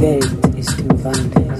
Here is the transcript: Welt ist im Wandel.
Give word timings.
Welt 0.00 0.30
ist 0.56 0.80
im 0.80 1.04
Wandel. 1.04 1.59